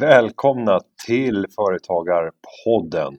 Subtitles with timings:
[0.00, 3.16] Välkomna till Företagarpodden.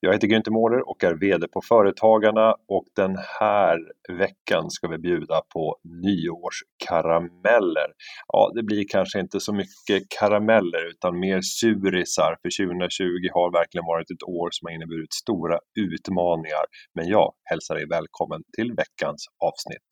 [0.00, 3.78] Jag heter Günther Mårder och är VD på Företagarna och den här
[4.18, 7.88] veckan ska vi bjuda på nyårskarameller.
[8.32, 13.86] Ja, det blir kanske inte så mycket karameller utan mer surisar för 2020 har verkligen
[13.86, 16.64] varit ett år som har inneburit stora utmaningar.
[16.94, 19.88] Men jag hälsar dig välkommen till veckans avsnitt.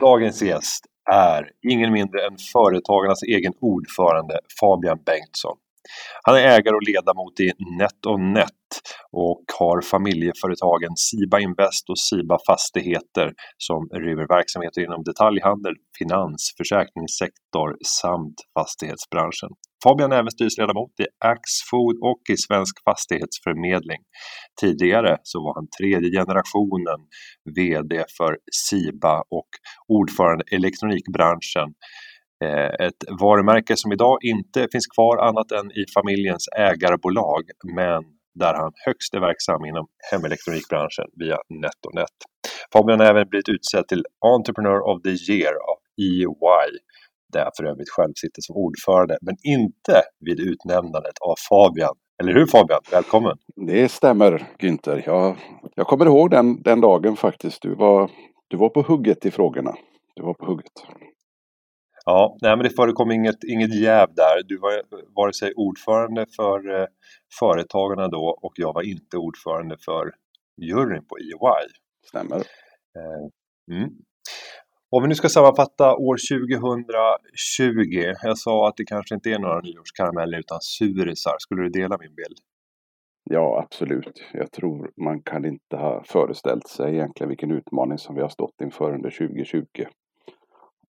[0.00, 5.56] Dagens gäst är ingen mindre än Företagarnas egen ordförande Fabian Bengtsson.
[6.22, 8.60] Han är ägare och ledamot i NetOnNet
[9.12, 17.68] och har familjeföretagen Siba Invest och Siba Fastigheter som driver verksamheter inom detaljhandel, finans, försäkringssektor
[18.00, 19.50] samt fastighetsbranschen.
[19.84, 24.00] Fabian är även styrelseledamot i Axfood och i Svensk Fastighetsförmedling.
[24.60, 27.00] Tidigare så var han tredje generationen
[27.56, 28.32] VD för
[28.68, 29.50] Siba och
[29.88, 31.68] ordförande elektronikbranschen
[32.44, 37.42] Eh, ett varumärke som idag inte finns kvar annat än i familjens ägarbolag
[37.76, 38.02] men
[38.34, 42.16] där han högst är verksam inom hemelektronikbranschen via NetOnNet.
[42.72, 44.04] Fabian har även blivit utsedd till
[44.36, 46.70] Entrepreneur of the Year av EY
[47.32, 51.94] där jag för övrigt själv sitter som ordförande, men inte vid utnämnandet av Fabian.
[52.22, 52.80] Eller hur Fabian?
[52.90, 53.36] Välkommen!
[53.66, 55.02] Det stämmer Günther.
[55.06, 55.36] Jag,
[55.74, 57.62] jag kommer ihåg den, den dagen faktiskt.
[57.62, 58.10] Du var,
[58.48, 59.74] du var på hugget i frågorna.
[60.16, 60.72] Du var på hugget.
[62.04, 64.42] Ja, nej, men det förekom inget, inget jäv där.
[64.44, 64.82] Du var
[65.16, 66.86] vare sig ordförande för eh,
[67.38, 70.12] Företagarna då och jag var inte ordförande för
[70.56, 71.68] juryn på EY.
[72.08, 72.36] Stämmer.
[72.36, 73.90] Eh, mm.
[74.90, 78.14] Om vi nu ska sammanfatta år 2020.
[78.22, 81.34] Jag sa att det kanske inte är några nyårskarameller utan surisar.
[81.38, 82.38] Skulle du dela min bild?
[83.30, 84.22] Ja, absolut.
[84.32, 88.60] Jag tror man kan inte ha föreställt sig egentligen vilken utmaning som vi har stått
[88.62, 89.64] inför under 2020.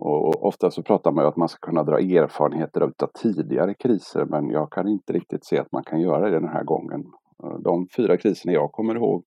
[0.04, 4.26] Och ofta så pratar man ju att man ska kunna dra erfarenheter av tidigare kriser
[4.26, 7.06] men jag kan inte riktigt se att man kan göra det den här gången.
[7.44, 9.24] Eh, de fyra kriserna jag kommer ihåg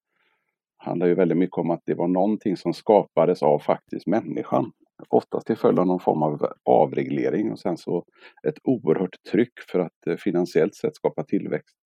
[0.78, 4.72] handlar ju väldigt mycket om att det var någonting som skapades av faktiskt människan.
[5.08, 8.04] Oftast till följd av någon form av avreglering och sen så
[8.48, 11.76] ett oerhört tryck för att eh, finansiellt sett skapa tillväxt.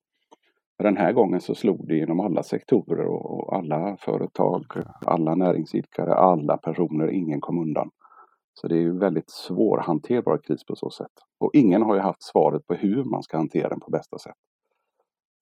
[0.79, 4.65] Den här gången så slog det inom alla sektorer och alla företag,
[5.07, 7.91] alla näringsidkare, alla personer, ingen kom undan.
[8.61, 11.13] Så det är ju väldigt svårhanterbar kris på så sätt.
[11.39, 14.37] Och ingen har ju haft svaret på hur man ska hantera den på bästa sätt.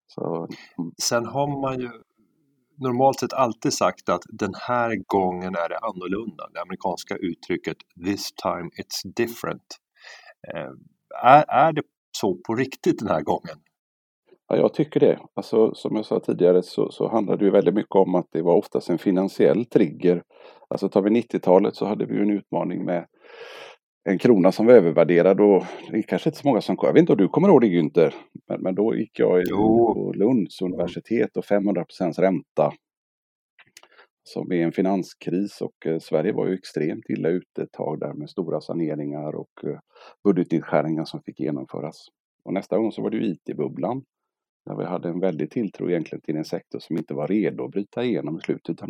[0.07, 0.37] Så.
[0.79, 0.93] Mm.
[1.03, 1.91] Sen har man ju
[2.79, 6.49] normalt sett alltid sagt att den här gången är det annorlunda.
[6.53, 9.67] Det amerikanska uttrycket “this time it's different”.
[10.55, 10.73] Eh,
[11.25, 11.83] är, är det
[12.19, 13.57] så på riktigt den här gången?
[14.49, 15.19] Ja, jag tycker det.
[15.35, 18.55] Alltså, som jag sa tidigare så, så handlar det väldigt mycket om att det var
[18.55, 20.23] oftast en finansiell trigger.
[20.69, 23.07] Alltså tar vi 90-talet så hade vi en utmaning med
[24.09, 27.01] en krona som var övervärderad och det är kanske inte så många som Jag vet
[27.01, 28.15] inte om du kommer ihåg det Günther?
[28.49, 32.73] Men, men då gick jag på Lunds universitet och 500% ränta.
[34.23, 38.13] Som är en finanskris och eh, Sverige var ju extremt illa ute ett tag där
[38.13, 39.79] med stora saneringar och eh,
[40.25, 42.07] budgetnedskärningar som fick genomföras.
[42.45, 44.03] Och nästa gång så var det IT-bubblan
[44.67, 47.71] där vi hade en väldig tilltro egentligen till en sektor som inte var redo att
[47.71, 48.89] bryta igenom i slutet av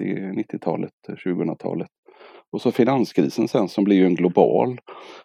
[0.00, 1.88] 90-talet, 2000-talet.
[1.88, 2.14] Eh,
[2.52, 4.78] och så finanskrisen sen som blir en global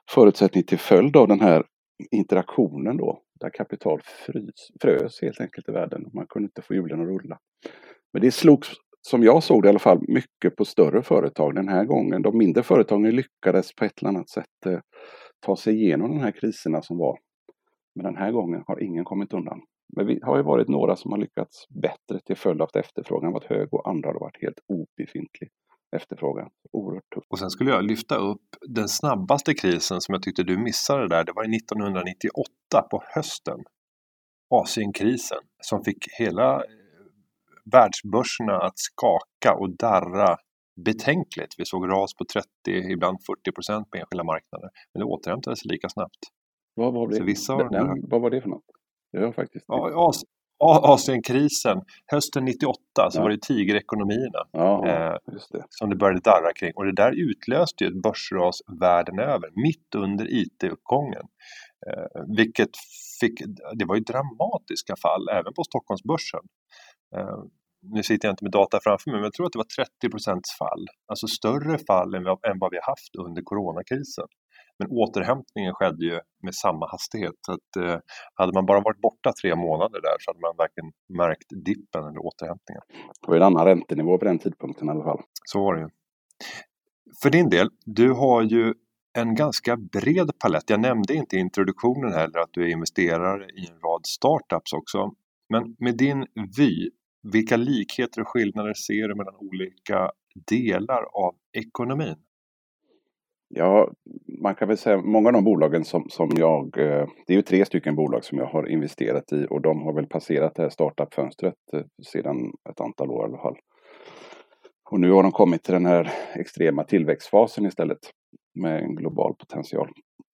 [0.09, 1.63] förutsättning till följd av den här
[2.11, 6.09] interaktionen då, där kapital frys, frös helt enkelt i världen.
[6.13, 7.39] Man kunde inte få hjulen att rulla.
[8.13, 8.69] Men det slogs,
[9.01, 12.21] som jag såg det i alla fall, mycket på större företag den här gången.
[12.21, 14.79] De mindre företagen lyckades på ett eller annat sätt eh,
[15.45, 17.17] ta sig igenom de här kriserna som var.
[17.95, 19.61] Men den här gången har ingen kommit undan.
[19.95, 23.31] Men vi har ju varit några som har lyckats bättre till följd av att efterfrågan
[23.31, 25.49] varit hög och andra har varit helt obefintlig
[25.95, 26.49] efterfrågan.
[26.71, 27.27] Oerhört tufft.
[27.29, 31.23] Och sen skulle jag lyfta upp den snabbaste krisen som jag tyckte du missade där.
[31.23, 33.59] Det var 1998 på hösten.
[34.49, 36.61] Asienkrisen som fick hela eh,
[37.71, 40.37] världsbörserna att skaka och darra
[40.85, 41.55] betänkligt.
[41.57, 42.47] Vi såg ras på 30,
[42.91, 44.69] ibland 40 procent på enskilda marknader.
[44.93, 46.19] Men det återhämtade sig lika snabbt.
[46.75, 48.65] Vad var det, vissa den, den, vad var det för något?
[49.11, 51.81] Det var faktiskt ja, Asienkrisen
[52.11, 52.77] hösten 98
[53.11, 53.23] så ja.
[53.23, 55.17] var det tigerekonomierna ja, eh,
[55.51, 55.63] det.
[55.69, 59.95] som det började darra kring och det där utlöste ju ett börsras världen över mitt
[59.95, 61.23] under IT-uppgången.
[61.87, 62.69] Eh, vilket
[63.19, 63.41] fick,
[63.79, 66.43] det var ju dramatiska fall även på Stockholmsbörsen.
[67.15, 67.39] Eh,
[67.81, 70.09] nu sitter jag inte med data framför mig men jag tror att det var 30
[70.09, 74.27] procents fall, alltså större fall än, än vad vi haft under coronakrisen.
[74.79, 77.35] Men återhämtningen skedde ju med samma hastighet.
[77.41, 77.99] Så att, eh,
[78.33, 82.25] hade man bara varit borta tre månader där så hade man verkligen märkt dippen eller
[82.25, 82.81] återhämtningen.
[83.21, 85.21] Det var en annan räntenivå på den tidpunkten i alla fall.
[85.45, 85.89] Så var det ju.
[87.23, 88.73] För din del, du har ju
[89.17, 90.69] en ganska bred palett.
[90.69, 95.11] Jag nämnde inte i introduktionen heller att du är investerare i en rad startups också.
[95.49, 96.25] Men med din
[96.57, 96.89] vy,
[97.33, 100.11] vilka likheter och skillnader ser du mellan olika
[100.49, 102.15] delar av ekonomin?
[103.49, 103.91] Ja,
[104.41, 107.41] man kan väl säga många av de bolagen som, som jag, eh, det är ju
[107.41, 110.69] tre stycken bolag som jag har investerat i och de har väl passerat det här
[110.69, 113.57] startup-fönstret eh, sedan ett antal år i alla fall.
[114.91, 117.99] Och nu har de kommit till den här extrema tillväxtfasen istället
[118.55, 119.89] med en global potential.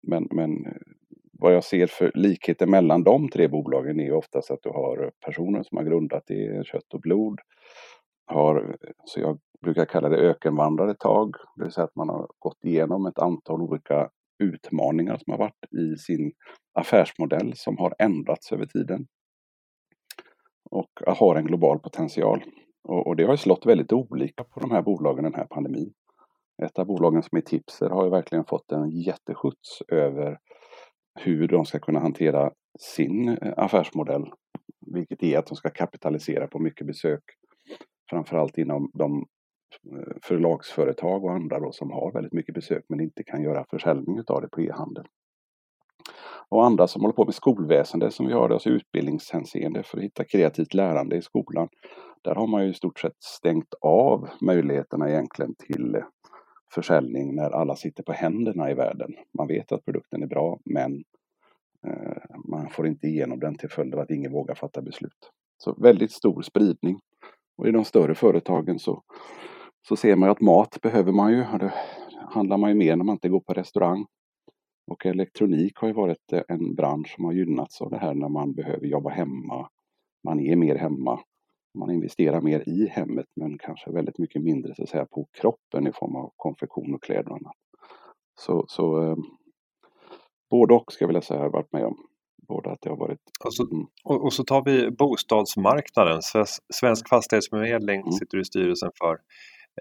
[0.08, 0.72] Men, men eh,
[1.40, 5.64] vad jag ser för likheter mellan de tre bolagen är oftast att du har personer
[5.64, 7.40] som har grundat i kött och blod.
[8.26, 8.76] Har,
[9.06, 11.36] så jag brukar kalla det ökenvandrare tag.
[11.56, 14.10] Det vill säga att man har gått igenom ett antal olika
[14.44, 16.32] utmaningar som har varit i sin
[16.74, 19.08] affärsmodell som har ändrats över tiden.
[20.72, 22.44] Och har en global potential.
[22.84, 25.94] Och, och det har slått väldigt olika på de här bolagen den här pandemin.
[26.64, 30.38] Ett av bolagen som är Tipser har ju verkligen fått en jätteskjuts över
[31.20, 34.26] hur de ska kunna hantera sin eh, affärsmodell.
[34.94, 37.24] Vilket är att de ska kapitalisera på mycket besök.
[38.10, 39.26] Framförallt inom de
[39.92, 44.20] Eh, förlagsföretag och andra då som har väldigt mycket besök men inte kan göra försäljning
[44.20, 45.06] utav det på e-handel.
[46.50, 50.24] Och andra som håller på med skolväsende som vi har, alltså utbildningshänseende för att hitta
[50.24, 51.68] kreativt lärande i skolan.
[52.22, 56.04] Där har man ju i stort sett stängt av möjligheterna egentligen till eh,
[56.74, 59.14] försäljning när alla sitter på händerna i världen.
[59.38, 61.04] Man vet att produkten är bra men
[61.88, 65.32] eh, man får inte igenom den till följd av att ingen vågar fatta beslut.
[65.58, 67.00] Så väldigt stor spridning.
[67.58, 69.04] Och i de större företagen så,
[69.88, 71.38] så ser man att mat behöver man ju.
[71.38, 71.74] Det
[72.30, 74.06] handlar man ju mer när man inte går på restaurang.
[74.92, 78.54] Och elektronik har ju varit en bransch som har gynnats av det här när man
[78.54, 79.70] behöver jobba hemma.
[80.24, 81.20] Man är mer hemma
[81.80, 85.88] man investerar mer i hemmet men kanske väldigt mycket mindre så att säga, på kroppen
[85.88, 87.56] i form av konfektion och kläder och annat.
[88.40, 89.18] Så, så eh,
[90.50, 91.98] både och ska jag vilja säga har jag varit med om.
[92.48, 93.20] Både att det har varit...
[93.46, 93.86] Och så, mm.
[94.04, 96.22] och, och så tar vi bostadsmarknaden.
[96.74, 98.12] Svensk Fastighetsförmedling mm.
[98.12, 99.18] sitter i styrelsen för.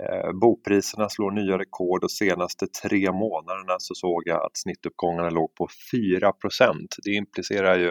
[0.00, 5.55] Eh, bokpriserna slår nya rekord och senaste tre månaderna så såg jag att snittuppgångarna låg
[5.55, 7.91] på 4% Det implicerar ju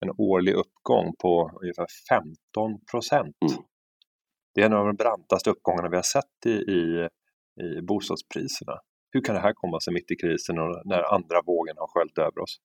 [0.00, 3.36] en årlig uppgång på ungefär 15 procent.
[3.50, 3.62] Mm.
[4.54, 7.08] Det är en av de brantaste uppgångarna vi har sett i, i,
[7.62, 8.72] i bostadspriserna.
[9.10, 12.18] Hur kan det här komma sig mitt i krisen och när andra vågen har sköljt
[12.18, 12.56] över oss?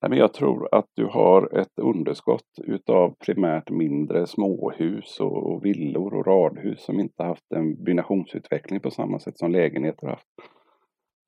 [0.00, 6.84] Jag tror att du har ett underskott utav primärt mindre småhus och villor och radhus
[6.84, 10.26] som inte haft en byggnationsutveckling på samma sätt som lägenheter haft.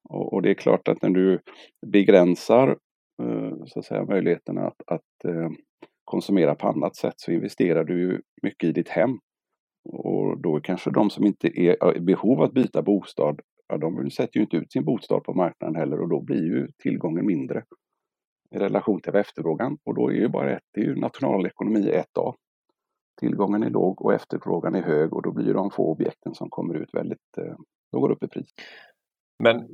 [0.08, 1.40] Och det är klart att när du
[1.86, 2.68] begränsar
[3.22, 5.50] eh, så att säga, möjligheterna att, att eh,
[6.04, 9.18] konsumera på annat sätt så investerar du mycket i ditt hem.
[9.88, 14.10] Och då kanske de som inte är i behov av att byta bostad, ja, de
[14.10, 17.64] sätter ju inte ut sin bostad på marknaden heller och då blir ju tillgången mindre
[18.54, 19.78] i relation till efterfrågan.
[19.84, 22.34] Och då är ju bara ett, det är ju nationalekonomi 1A.
[23.20, 26.74] Tillgången är låg och efterfrågan är hög och då blir de få objekten som kommer
[26.74, 27.44] ut väldigt, eh,
[27.92, 28.48] Då de går upp i pris.
[29.38, 29.68] Men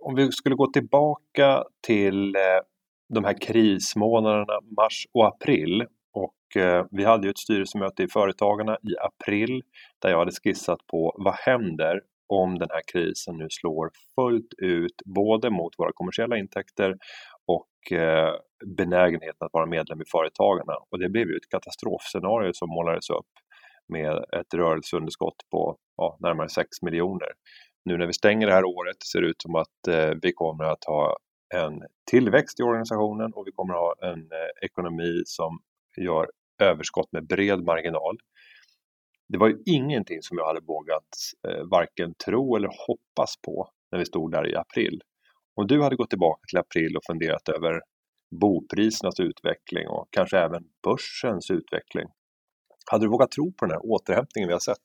[0.00, 2.40] om vi skulle gå tillbaka till eh,
[3.08, 8.78] de här krismånaderna mars och april och eh, vi hade ju ett styrelsemöte i Företagarna
[8.82, 9.62] i april
[9.98, 15.02] där jag hade skissat på vad händer om den här krisen nu slår fullt ut
[15.04, 16.96] både mot våra kommersiella intäkter
[17.46, 18.34] och eh,
[18.66, 20.76] benägenheten att vara medlem i Företagarna.
[20.90, 23.30] Och det blev ju ett katastrofscenario som målades upp
[23.88, 27.28] med ett rörelseunderskott på ja, närmare 6 miljoner.
[27.84, 30.64] Nu när vi stänger det här året ser det ut som att eh, vi kommer
[30.64, 31.16] att ha
[31.54, 35.58] en tillväxt i organisationen och vi kommer att ha en eh, ekonomi som
[35.96, 36.26] gör
[36.62, 38.18] överskott med bred marginal.
[39.28, 41.08] Det var ju ingenting som jag hade vågat
[41.48, 45.00] eh, varken tro eller hoppas på när vi stod där i april.
[45.54, 47.80] Om du hade gått tillbaka till april och funderat över
[48.40, 52.06] boprisernas utveckling och kanske även börsens utveckling.
[52.90, 54.82] Hade du vågat tro på den här återhämtningen vi har sett?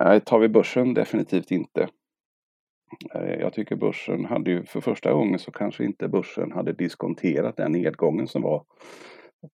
[0.00, 1.88] Nej, tar vi börsen definitivt inte.
[3.14, 7.56] Eh, jag tycker börsen hade ju för första gången så kanske inte börsen hade diskonterat
[7.56, 8.64] den nedgången som var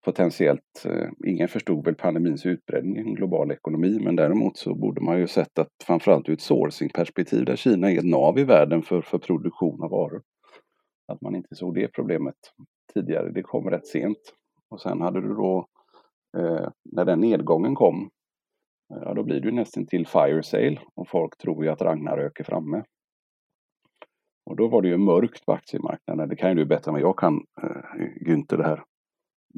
[0.05, 0.85] potentiellt.
[0.85, 5.19] Eh, ingen förstod väl pandemins utbredning i en global ekonomi men däremot så borde man
[5.19, 9.01] ju sett att framförallt ur ett sourcingperspektiv där Kina är ett nav i världen för,
[9.01, 10.23] för produktion av varor.
[11.13, 12.35] Att man inte såg det problemet
[12.95, 14.19] tidigare, det kom rätt sent.
[14.71, 15.67] Och sen hade du då,
[16.39, 18.11] eh, när den nedgången kom,
[18.95, 21.83] eh, ja då blir det ju nästan till fire sale och folk tror ju att
[21.83, 22.83] Ragnarök är framme.
[24.51, 26.29] Och då var det ju mörkt på aktiemarknaden.
[26.29, 28.85] Det kan ju du bättre än vad jag kan, eh, Günther, det här.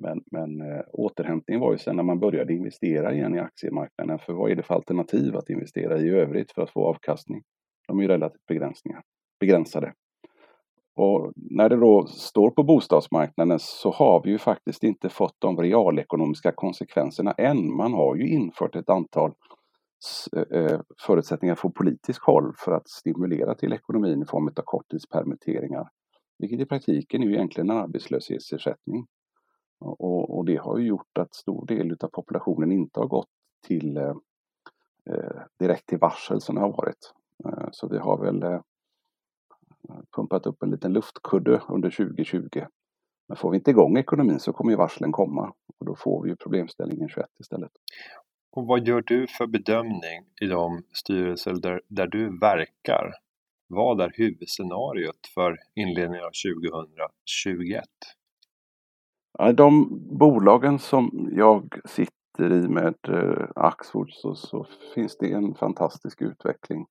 [0.02, 4.18] Men, men eh, återhämtningen var ju sen när man började investera igen i aktiemarknaden.
[4.18, 7.42] För vad är det för alternativ att investera i övrigt för att få avkastning?
[7.88, 9.02] De är ju relativt begränsningar,
[9.40, 9.92] begränsade.
[10.96, 15.56] Och när det då står på bostadsmarknaden så har vi ju faktiskt inte fått de
[15.56, 17.76] realekonomiska konsekvenserna än.
[17.76, 19.32] Man har ju infört ett antal
[20.36, 25.88] eh, eh, förutsättningar från politisk håll för att stimulera till ekonomin i form av korttidspermitteringar.
[26.38, 29.06] Vilket i praktiken är ju egentligen en arbetslöshetsersättning.
[29.80, 33.28] Och, och, det har ju gjort att stor del av populationen inte har gått
[33.66, 34.14] till eh,
[35.10, 37.12] eh, direkt till varsel som det har varit.
[37.44, 38.60] Eh, så vi har väl eh,
[40.16, 42.64] pumpat upp en liten luftkudde under 2020.
[43.28, 46.30] Men får vi inte igång ekonomin så kommer ju varslen komma och då får vi
[46.30, 47.72] ju problemställningen 21 istället.
[48.50, 53.12] Och vad gör du för bedömning i de styrelser där, där du verkar?
[53.66, 57.84] Vad är huvudscenariot för inledningen av 2021?
[59.52, 66.22] De bolagen som jag sitter i med eh, Axfood så, så, finns det en fantastisk
[66.22, 66.86] utveckling,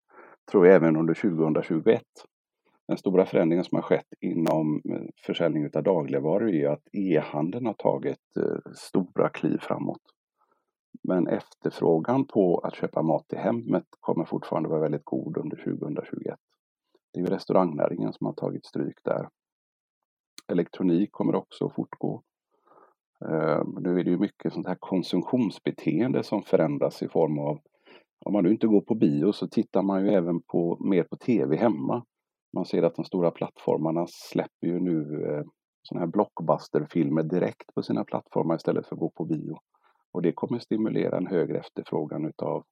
[0.52, 2.02] tror jag, även under 2021.
[2.88, 7.74] Den stora förändringen som har skett inom eh, försäljning av dagligvaror är att e-handeln har
[7.74, 10.02] tagit eh, stora kliv framåt.
[11.04, 16.40] Men efterfrågan på att köpa mat till hemmet kommer fortfarande vara väldigt god under 2021.
[17.14, 19.30] Det är ju restaurangnäringen som har tagit stryk där.
[20.48, 22.24] Elektronik kommer också att fortgå.
[23.26, 27.60] Eh, nu är det ju mycket sånt här konsumtionsbeteende som förändras i form av
[28.26, 31.16] om man nu inte går på bio så tittar man ju även på, mer på
[31.16, 32.06] tv hemma.
[32.54, 35.44] Man ser att de stora plattformarna släpper ju nu eh,
[35.82, 39.60] sådana här blockbusterfilmer direkt på sina plattformar istället för att gå på bio.
[40.12, 42.64] Och det kommer stimulera en högre efterfrågan utav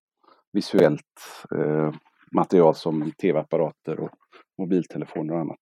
[0.52, 1.22] visuellt
[1.56, 1.94] eh,
[2.32, 4.10] material som tv-apparater och
[4.58, 5.60] mobiltelefoner och annat.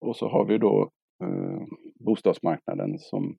[0.00, 0.90] Och så har vi då
[1.22, 1.62] eh,
[2.04, 3.36] bostadsmarknaden som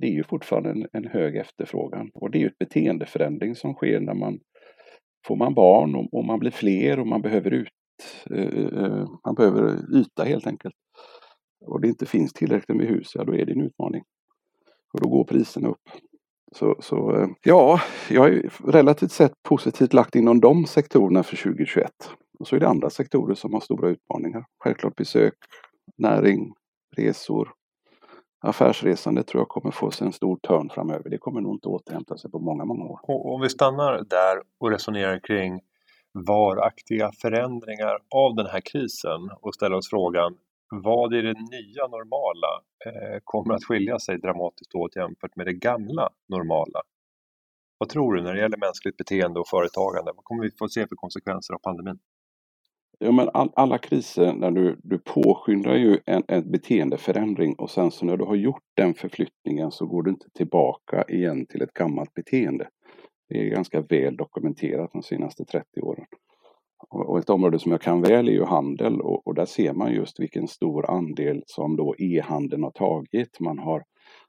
[0.00, 3.74] det är ju fortfarande en, en, hög efterfrågan och det är ju ett beteendeförändring som
[3.74, 4.40] sker när man
[5.26, 7.68] får man barn och, och man blir fler och man behöver ut
[8.30, 10.74] eh, eh, eh, man behöver yta helt enkelt.
[11.66, 14.02] Och det inte finns tillräckligt med hus, ja då är det en utmaning.
[14.92, 15.90] Och då går priserna upp.
[16.52, 17.80] Så, så eh, ja,
[18.10, 21.90] jag är relativt sett positivt lagt inom de sektorerna för 2021.
[22.38, 24.44] Och så är det andra sektorer som har stora utmaningar.
[24.64, 25.34] Självklart besök,
[25.98, 26.52] näring,
[26.96, 27.52] resor,
[28.42, 31.10] affärsresande tror jag kommer få sig en stor törn framöver.
[31.10, 33.00] Det kommer nog inte återhämta sig på många, många år.
[33.02, 35.60] Och om vi stannar där och resonerar kring
[36.12, 40.36] varaktiga förändringar av den här krisen och ställer oss frågan
[40.70, 45.52] vad i det nya normala eh, kommer att skilja sig dramatiskt åt jämfört med det
[45.52, 46.82] gamla normala?
[47.78, 50.12] Vad tror du när det gäller mänskligt beteende och företagande?
[50.16, 51.98] Vad kommer vi få se för konsekvenser av pandemin?
[52.98, 57.90] Ja, men all, alla kriser, när du, du påskyndar ju en, en beteendeförändring och sen
[57.90, 61.72] så när du har gjort den förflyttningen så går du inte tillbaka igen till ett
[61.72, 62.68] gammalt beteende.
[63.28, 66.04] Det är ganska väl dokumenterat de senaste 30 åren.
[66.88, 69.92] Och ett område som jag kan väl är ju handel och, och där ser man
[69.92, 73.40] just vilken stor andel som då e-handeln har tagit.
[73.40, 73.82] Man har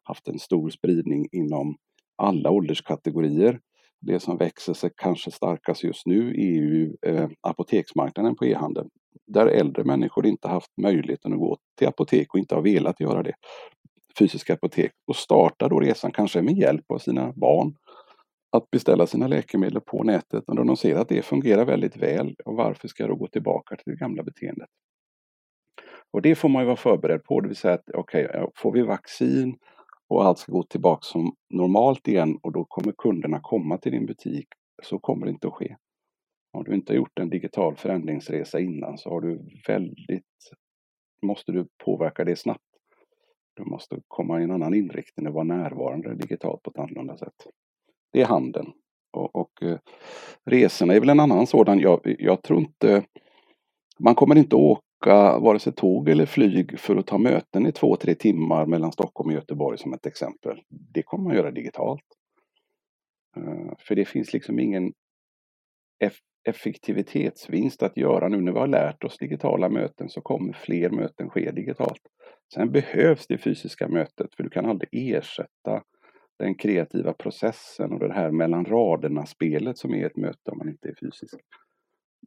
[0.04, 1.76] haft en stor spridning inom
[2.18, 3.60] alla ålderskategorier.
[4.06, 8.90] Det som växer sig kanske starkast just nu är ju eh, apoteksmarknaden på e-handeln.
[9.28, 13.24] Där äldre människor inte haft möjligheten att gå till apotek och inte har velat göra
[13.24, 13.34] det.
[14.20, 17.76] Fysiska apotek och startar då resan kanske med hjälp av sina barn
[18.58, 22.36] att beställa sina läkemedel på nätet och de ser att det fungerar väldigt väl.
[22.46, 24.70] Och varför ska jag då gå tillbaka till det gamla beteendet?
[26.12, 28.72] Och det får man ju vara förberedd på, det vill säga att okej, okay, får
[28.72, 29.58] vi vaccin
[30.16, 34.06] och allt ska gå tillbaka som normalt igen och då kommer kunderna komma till din
[34.06, 34.48] butik.
[34.84, 35.76] Så kommer det inte att ske.
[36.58, 40.24] Om du inte har gjort en digital förändringsresa innan så har du väldigt,
[41.22, 42.64] måste du påverka det snabbt.
[43.56, 47.48] Du måste komma i en annan inriktning och vara närvarande digitalt på ett annorlunda sätt
[48.14, 48.72] det är handeln.
[49.14, 49.78] Och, och eh,
[50.46, 51.80] resorna är väl en annan sådan.
[51.80, 53.04] Jag, jag tror inte,
[54.00, 57.96] man kommer inte åka vare sig tåg eller flyg för att ta möten i två,
[57.96, 60.62] tre timmar mellan Stockholm och Göteborg som ett exempel.
[60.70, 62.06] Det kommer man göra digitalt.
[63.38, 64.94] Eh, för det finns liksom ingen
[66.44, 71.30] effektivitetsvinst att göra nu när vi har lärt oss digitala möten så kommer fler möten
[71.30, 72.02] ske digitalt.
[72.54, 75.84] Sen behövs det fysiska mötet för du kan aldrig ersätta
[76.40, 80.90] den kreativa processen och det här mellan raderna-spelet som är ett möte om man inte
[80.90, 81.36] är fysisk.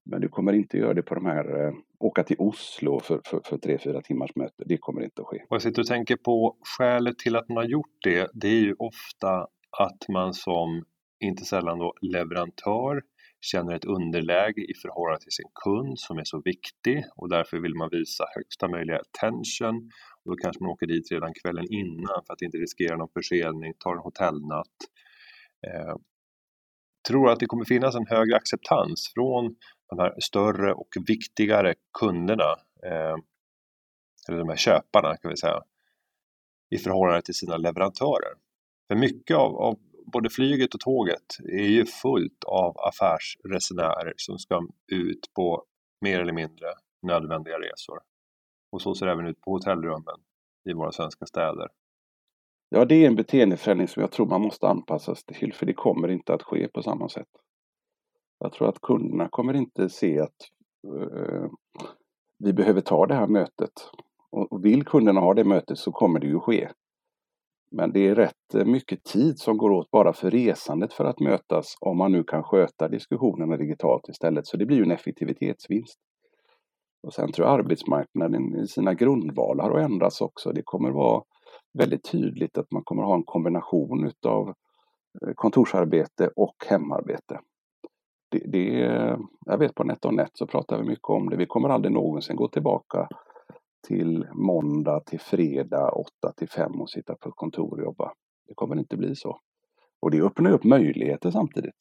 [0.05, 3.41] Men du kommer inte göra det på de här, eh, åka till Oslo för, för,
[3.45, 4.65] för tre, fyra timmars möte.
[4.67, 5.37] Det kommer inte att ske.
[5.37, 8.31] Och jag sitter och tänker på skälet till att man har gjort det.
[8.35, 9.47] Det är ju ofta
[9.79, 10.85] att man som,
[11.21, 13.03] inte sällan då, leverantör
[13.41, 17.75] känner ett underläge i förhållande till sin kund som är så viktig och därför vill
[17.75, 19.91] man visa högsta möjliga attention
[20.25, 23.75] och då kanske man åker dit redan kvällen innan för att inte riskera någon försening,
[23.79, 24.77] tar en hotellnatt.
[25.67, 25.97] Eh,
[27.09, 29.57] tror att det kommer finnas en högre acceptans från
[29.89, 33.17] de här större och viktigare kunderna eh,
[34.29, 35.63] eller de här köparna kan vi säga,
[36.71, 38.35] i förhållande till sina leverantörer.
[38.89, 39.79] För mycket av, av
[40.13, 45.65] både flyget och tåget är ju fullt av affärsresenärer som ska ut på
[46.01, 46.67] mer eller mindre
[47.03, 47.99] nödvändiga resor.
[48.73, 50.17] Och så ser det även ut på hotellrummen
[50.65, 51.69] i våra svenska städer.
[52.69, 55.75] Ja, det är en beteendeförändring som jag tror man måste anpassa sig till, för det
[55.75, 57.29] kommer inte att ske på samma sätt.
[58.39, 60.37] Jag tror att kunderna kommer inte se att
[60.87, 61.51] eh,
[62.39, 63.73] vi behöver ta det här mötet.
[64.31, 66.69] Och, och vill kunderna ha det mötet så kommer det ju ske.
[67.71, 71.21] Men det är rätt eh, mycket tid som går åt bara för resandet för att
[71.21, 74.47] mötas om man nu kan sköta diskussionerna digitalt istället.
[74.47, 75.99] Så det blir ju en effektivitetsvinst.
[77.03, 80.53] Och sen tror jag arbetsmarknaden i sina grundvalar har ändrats också.
[80.53, 81.23] Det kommer vara
[81.79, 87.41] väldigt tydligt att man kommer ha en kombination utav eh, kontorsarbete och hemarbete.
[88.29, 88.69] Det, det,
[89.47, 91.37] jag vet på NetOnNet så pratar vi mycket om det.
[91.37, 93.09] Vi kommer aldrig någonsin gå tillbaka
[93.87, 98.13] till måndag till fredag 8 till 5 och sitta på ett kontor och jobba.
[98.49, 99.41] Det kommer inte bli så.
[100.01, 101.75] Och det öppnar upp möjligheter samtidigt.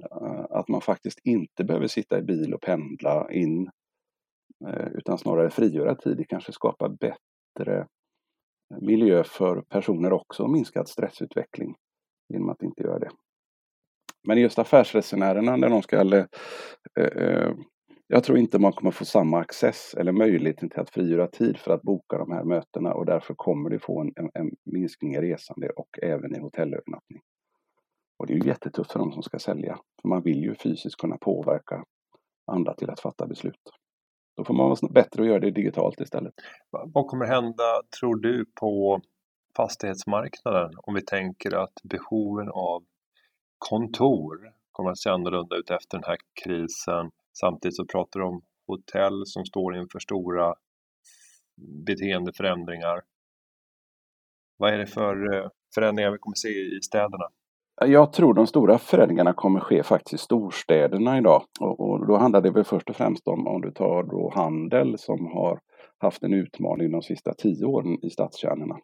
[0.00, 3.70] Eh, att man faktiskt inte behöver sitta i bil och pendla in
[4.66, 6.16] eh, utan snarare frigöra tid.
[6.16, 7.86] Det kanske skapar bättre
[8.80, 11.74] miljö för personer också och minskad stressutveckling
[12.28, 13.10] genom att inte göra det.
[14.24, 16.26] Men just affärsresenärerna när de ska Eller,
[17.00, 17.52] eh, eh,
[18.06, 21.74] jag tror inte man kommer få samma access eller möjlighet till att frigöra tid för
[21.74, 25.20] att boka de här mötena och därför kommer det få en, en, en minskning i
[25.20, 27.22] resande och även i hotellövernattning.
[28.18, 29.78] Och det är ju jättetufft för de som ska sälja.
[30.02, 31.84] För man vill ju fysiskt kunna påverka
[32.46, 33.60] andra till att fatta beslut.
[34.36, 36.34] Då får man vara bättre att göra det digitalt istället.
[36.70, 39.00] Vad kommer hända, tror du, på
[39.56, 42.84] fastighetsmarknaden om vi tänker att behoven av
[43.70, 47.10] kontor kommer att se annorlunda ut efter den här krisen?
[47.40, 50.54] Samtidigt så pratar du om hotell som står inför stora
[51.86, 53.02] beteendeförändringar.
[54.56, 57.28] Vad är det för eh, förändringar vi kommer att se i städerna?
[57.80, 61.42] Jag tror de stora förändringarna kommer ske faktiskt i storstäderna idag.
[61.60, 64.98] Och, och då handlar det väl först och främst om, om du tar då handel
[64.98, 65.60] som har
[65.98, 68.78] haft en utmaning de sista tio åren i stadskärnorna.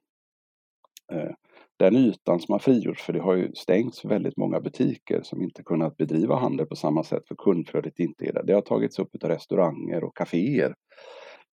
[1.12, 1.30] Eh,
[1.78, 5.62] den ytan som har frigjorts, för det har ju stängts väldigt många butiker som inte
[5.62, 8.42] kunnat bedriva handel på samma sätt för kundflödet inte är där.
[8.42, 10.74] Det har tagits upp av restauranger och kaféer.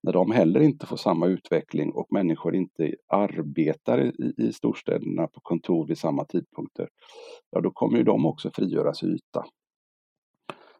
[0.04, 5.40] När de heller inte får samma utveckling och människor inte arbetar i, i storstäderna på
[5.40, 6.88] kontor vid samma tidpunkter,
[7.52, 9.46] ja då kommer ju de också frigöras yta.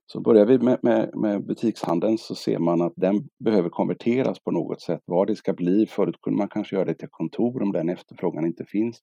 [0.08, 4.52] Så börjar vi med, med, med, butikshandeln så ser man att den behöver konverteras på
[4.52, 5.02] något sätt.
[5.06, 8.46] Vad det ska bli, förut kunde man kanske göra det till kontor om den efterfrågan
[8.46, 9.02] inte finns.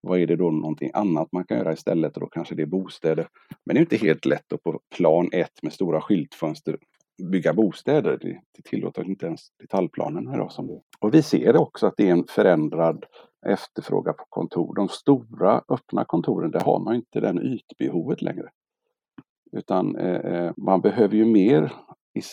[0.00, 2.66] Vad är det då någonting annat man kan göra istället och då kanske det är
[2.66, 3.28] bostäder.
[3.66, 6.76] Men det är inte helt lätt att på plan ett med stora skyltfönster
[7.30, 8.18] bygga bostäder.
[8.20, 10.52] Det, det tillåter inte ens detaljplanen idag.
[10.52, 10.80] Som det.
[11.00, 13.04] Och vi ser också att det är en förändrad
[13.46, 14.74] efterfrågan på kontor.
[14.74, 18.50] De stora öppna kontoren, där har man inte den ytbehovet längre.
[19.56, 21.72] Utan eh, eh, man behöver ju mer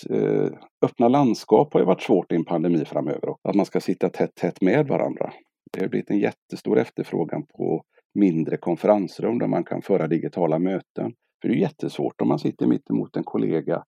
[0.10, 0.52] eh,
[0.82, 3.36] öppna landskap har ju varit svårt i en pandemi framöver.
[3.44, 5.34] Att man ska sitta tätt, tätt med varandra.
[5.72, 11.14] Det har blivit en jättestor efterfrågan på mindre konferensrum där man kan föra digitala möten.
[11.42, 13.84] För det är jättesvårt om man sitter mitt emot en kollega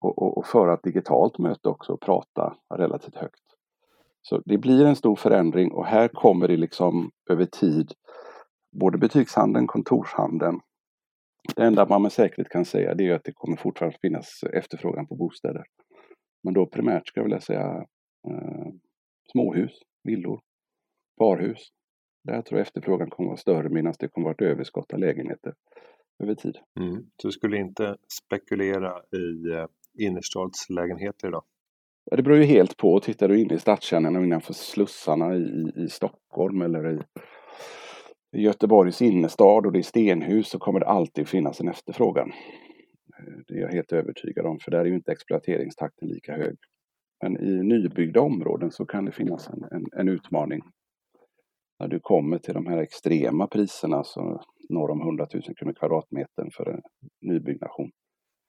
[0.00, 3.42] och, och, och föra ett digitalt möte också och prata relativt högt.
[4.22, 7.92] Så det blir en stor förändring och här kommer det liksom över tid
[8.80, 10.60] både butikshandeln, kontorshandeln
[11.56, 15.06] det enda man med säkerhet kan säga det är att det kommer fortfarande finnas efterfrågan
[15.06, 15.64] på bostäder.
[16.44, 17.86] Men då primärt ska jag vilja säga
[18.28, 18.68] eh,
[19.32, 19.72] småhus,
[20.04, 20.40] villor,
[21.18, 21.68] parhus.
[22.24, 25.54] Där tror jag efterfrågan kommer vara större medan det kommer vara ett överskott av lägenheter
[26.22, 26.58] över tid.
[26.80, 26.96] Mm.
[27.22, 29.66] Så du skulle inte spekulera i eh,
[30.06, 31.44] innerstadslägenheter idag?
[32.10, 33.00] Ja, det beror ju helt på.
[33.00, 37.00] Tittar du in i stadskärnorna innanför slussarna i, i Stockholm eller i
[38.32, 42.32] i Göteborgs innerstad och det är stenhus så kommer det alltid finnas en efterfrågan.
[43.18, 46.56] Eh, det är jag helt övertygad om, för där är ju inte exploateringstakten lika hög.
[47.22, 50.62] Men i nybyggda områden så kan det finnas en, en, en utmaning.
[51.80, 56.50] När du kommer till de här extrema priserna, så norr om 100 000 kronor kvadratmetern
[56.50, 56.80] för en
[57.20, 57.90] nybyggnation.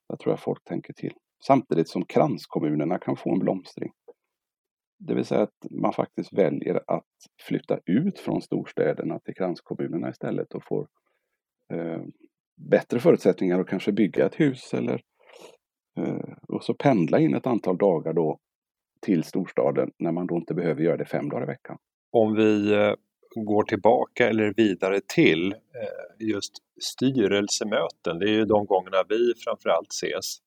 [0.09, 1.13] Där tror jag folk tänker till.
[1.47, 3.91] Samtidigt som kranskommunerna kan få en blomstring.
[5.07, 7.03] Det vill säga att man faktiskt väljer att
[7.47, 10.87] flytta ut från storstäderna till kranskommunerna istället och får
[11.73, 12.01] eh,
[12.69, 15.01] bättre förutsättningar att kanske bygga ett hus eller
[15.97, 18.39] eh, och så pendla in ett antal dagar då
[19.01, 21.77] till storstaden när man då inte behöver göra det fem dagar i veckan.
[22.11, 22.93] Om vi eh,
[23.35, 29.91] går tillbaka eller vidare till eh, just styrelsemöten, det är ju de gångerna vi framförallt
[29.91, 30.37] ses.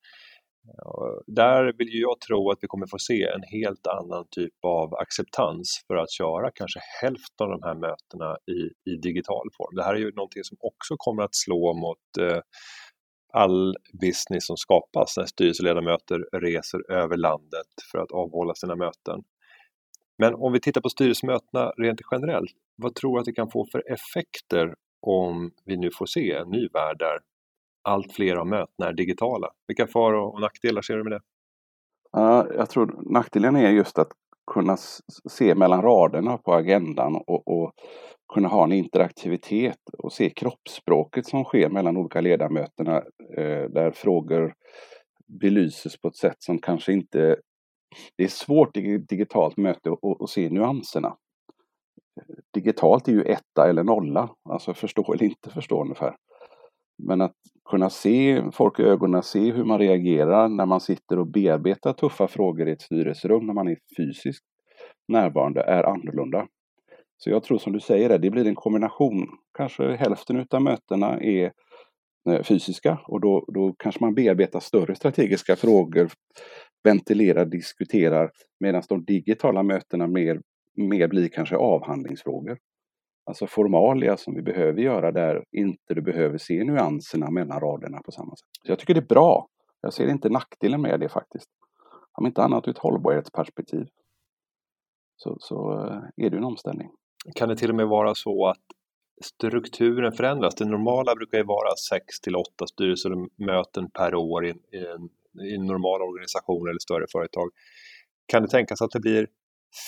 [1.26, 5.84] Där vill jag tro att vi kommer få se en helt annan typ av acceptans
[5.86, 9.76] för att köra kanske hälften av de här mötena i, i digital form.
[9.76, 12.40] Det här är ju någonting som också kommer att slå mot eh,
[13.32, 19.22] all business som skapas när styrelseledamöter reser över landet för att avhålla sina möten.
[20.18, 23.66] Men om vi tittar på styrelsemötena rent generellt, vad tror du att det kan få
[23.72, 27.18] för effekter om vi nu får se en ny värld där
[27.86, 29.50] allt fler av mötena är digitala?
[29.66, 31.20] Vilka far och nackdelar ser du med det?
[32.16, 34.12] Uh, jag tror nackdelen är just att
[34.52, 34.76] kunna
[35.30, 37.72] se mellan raderna på agendan och, och,
[38.34, 42.96] kunna ha en interaktivitet och se kroppsspråket som sker mellan olika ledamöterna
[43.36, 44.54] eh, där frågor
[45.40, 47.36] belyses på ett sätt som kanske inte...
[48.16, 51.16] Det är svårt i ett digitalt möte att se nyanserna.
[52.54, 56.16] Digitalt är ju etta eller nolla, alltså förstå eller inte förstå ungefär.
[56.98, 57.34] Men att
[57.70, 62.28] kunna se folk i ögonen, se hur man reagerar när man sitter och bearbetar tuffa
[62.28, 64.44] frågor i ett styrelserum när man är fysiskt
[65.08, 66.46] närvarande är annorlunda.
[67.16, 69.28] Så jag tror som du säger, det blir en kombination.
[69.58, 71.52] Kanske hälften av mötena är
[72.28, 76.10] eh, fysiska och då, då kanske man bearbetar större strategiska frågor,
[76.84, 78.30] ventilerar, diskuterar,
[78.60, 80.40] medan de digitala mötena mer,
[80.76, 82.58] mer blir kanske avhandlingsfrågor.
[83.26, 88.12] Alltså formalia som vi behöver göra där inte du behöver se nyanserna mellan raderna på
[88.12, 88.48] samma sätt.
[88.66, 89.48] Så jag tycker det är bra.
[89.80, 91.50] Jag ser inte nackdelen med det faktiskt.
[92.12, 93.86] Om inte annat ur ett hållbarhetsperspektiv
[95.16, 96.90] så, så eh, är det en omställning.
[97.34, 98.64] Kan det till och med vara så att
[99.24, 100.54] strukturen förändras?
[100.54, 105.08] Det normala brukar ju vara 6 till 8 styrelsemöten per år i, i, en,
[105.44, 107.50] i organisation eller större företag.
[108.26, 109.26] Kan det tänkas att det blir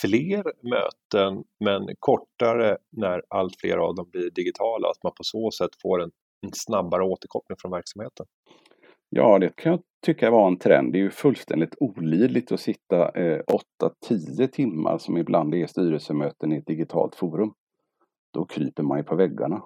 [0.00, 5.50] fler möten men kortare när allt fler av dem blir digitala, att man på så
[5.50, 6.10] sätt får en,
[6.46, 8.26] en snabbare återkoppling från verksamheten?
[9.10, 10.92] Ja, det kan jag tycka var en trend.
[10.92, 13.40] Det är ju fullständigt olidligt att sitta eh,
[14.10, 17.52] 8-10 timmar som ibland är styrelsemöten i ett digitalt forum.
[18.34, 19.62] Då kryper man ju på väggarna.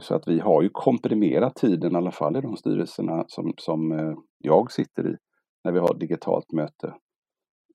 [0.00, 3.92] Så att vi har ju komprimerat tiden i alla fall i de styrelserna som, som
[3.92, 5.16] eh, jag sitter i
[5.64, 6.94] när vi har digitalt möte.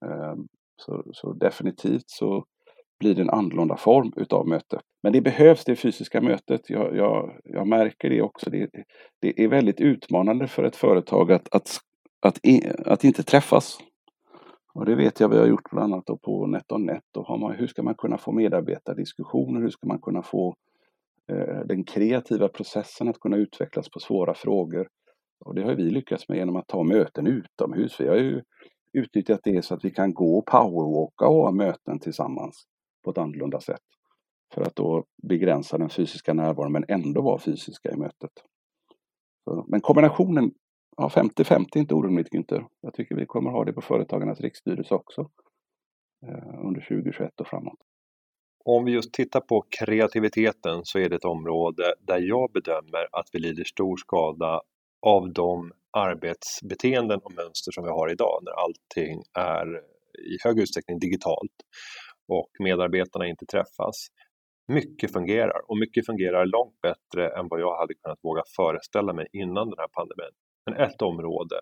[0.05, 2.45] Ehm, så, så, definitivt så
[2.99, 4.79] blir det en annorlunda form utav möte.
[5.03, 6.69] Men det behövs det fysiska mötet.
[6.69, 8.49] Jag, jag, jag märker det också.
[8.49, 8.69] Det,
[9.21, 11.77] det, är väldigt utmanande för ett företag att, att,
[12.21, 12.39] att,
[12.85, 13.77] att inte träffas.
[14.73, 17.03] Och det vet jag vi har gjort bland annat på NetOnNet.
[17.57, 19.61] hur ska man kunna få medarbetardiskussioner?
[19.61, 20.55] Hur ska man kunna få
[21.31, 24.87] eh, den kreativa processen att kunna utvecklas på svåra frågor?
[25.45, 27.99] Och det har vi lyckats med genom att ta möten utomhus.
[27.99, 28.41] Vi har ju
[28.93, 32.63] utnyttjat det så att vi kan gå och powerwalka och ha möten tillsammans
[33.03, 33.81] på ett annorlunda sätt.
[34.53, 38.31] För att då begränsa den fysiska närvaron men ändå vara fysiska i mötet.
[39.43, 40.51] Så, men kombinationen
[40.97, 42.65] ja, 50-50 är inte orimligt Günther.
[42.81, 45.21] Jag tycker vi kommer ha det på Företagarnas riksstyrelse också
[46.27, 47.79] eh, under 2021 och framåt.
[48.65, 53.29] Om vi just tittar på kreativiteten så är det ett område där jag bedömer att
[53.33, 54.61] vi lider stor skada
[55.01, 59.67] av de arbetsbeteenden och mönster som vi har idag när allting är
[60.33, 61.57] i hög utsträckning digitalt
[62.27, 64.07] och medarbetarna inte träffas.
[64.67, 69.27] Mycket fungerar och mycket fungerar långt bättre än vad jag hade kunnat våga föreställa mig
[69.33, 70.33] innan den här pandemin.
[70.65, 71.55] Men ett område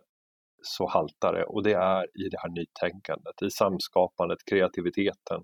[0.61, 5.41] så haltar det och det är i det här nytänkandet, i samskapandet, kreativiteten.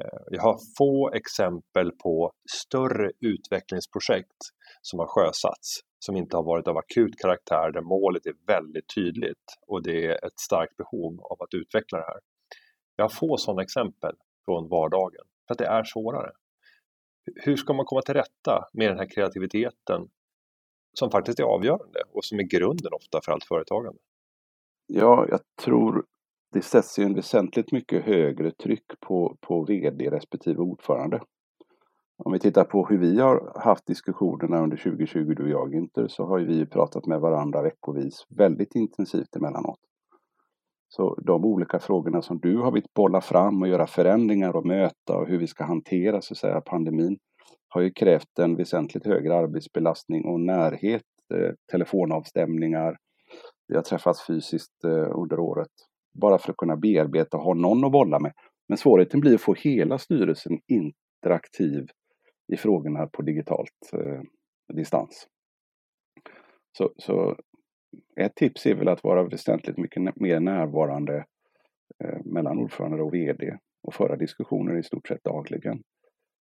[0.00, 4.38] Eh, jag har få exempel på större utvecklingsprojekt
[4.82, 9.46] som har sjösatts som inte har varit av akut karaktär där målet är väldigt tydligt
[9.66, 12.20] och det är ett starkt behov av att utveckla det här.
[12.96, 16.32] Jag har få sådana exempel från vardagen för att det är svårare.
[17.44, 20.08] Hur ska man komma till rätta med den här kreativiteten
[20.98, 23.98] som faktiskt är avgörande och som är grunden ofta för allt företagande?
[24.86, 26.04] Ja, jag tror
[26.52, 31.20] det sätts ju en väsentligt mycket högre tryck på, på VD respektive ordförande.
[32.24, 36.08] Om vi tittar på hur vi har haft diskussionerna under 2020, du och jag Günther,
[36.08, 39.78] så har vi pratat med varandra veckovis väldigt intensivt emellanåt.
[40.88, 45.16] Så de olika frågorna som du har vill bolla fram och göra förändringar och möta
[45.16, 47.18] och hur vi ska hantera så att säga, pandemin
[47.68, 51.02] har ju krävt en väsentligt högre arbetsbelastning och närhet,
[51.34, 52.96] eh, telefonavstämningar.
[53.68, 55.72] Vi har träffats fysiskt eh, under året
[56.20, 58.32] bara för att kunna bearbeta och ha någon att bolla med.
[58.68, 61.86] Men svårigheten blir att få hela styrelsen interaktiv
[62.52, 64.20] i frågorna på digitalt eh,
[64.74, 65.26] distans.
[66.78, 67.36] Så, så
[68.20, 71.24] ett tips är väl att vara väsentligt mycket mer närvarande
[72.04, 75.82] eh, mellan ordförande och VD och föra diskussioner i stort sett dagligen.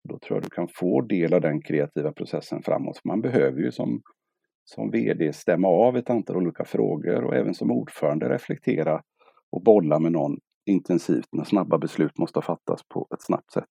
[0.09, 3.01] Då tror jag du kan få del av den kreativa processen framåt.
[3.03, 4.01] Man behöver ju som,
[4.63, 9.01] som VD stämma av ett antal olika frågor och även som ordförande reflektera
[9.51, 13.69] och bolla med någon intensivt när snabba beslut måste fattas på ett snabbt sätt.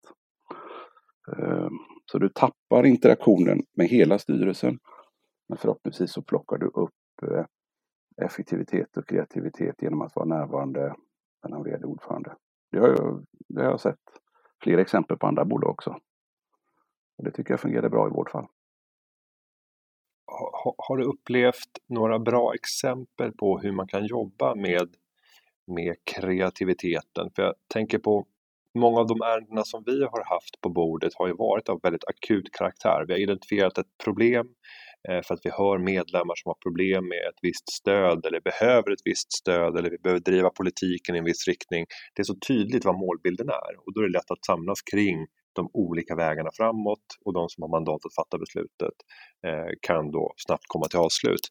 [1.38, 1.97] Ehm.
[2.12, 4.78] Så du tappar interaktionen med hela styrelsen.
[5.48, 7.44] Men förhoppningsvis så plockar du upp eh,
[8.24, 10.94] effektivitet och kreativitet genom att vara närvarande
[11.42, 12.36] mellan vd och ordförande.
[12.70, 14.00] Det har, jag, det har jag sett
[14.62, 15.90] flera exempel på andra bolag också.
[17.18, 18.46] Och det tycker jag fungerade bra i vårt fall.
[20.52, 24.96] Har, har du upplevt några bra exempel på hur man kan jobba med,
[25.66, 27.30] med kreativiteten?
[27.34, 28.26] För jag tänker på
[28.78, 32.04] många av de ärendena som vi har haft på bordet har ju varit av väldigt
[32.04, 33.04] akut karaktär.
[33.06, 34.46] Vi har identifierat ett problem
[35.08, 38.90] eh, för att vi hör medlemmar som har problem med ett visst stöd eller behöver
[38.92, 41.86] ett visst stöd eller vi behöver driva politiken i en viss riktning.
[42.14, 45.26] Det är så tydligt vad målbilden är och då är det lätt att samlas kring
[45.52, 48.96] de olika vägarna framåt och de som har mandat att fatta beslutet
[49.46, 51.44] eh, kan då snabbt komma till avslut.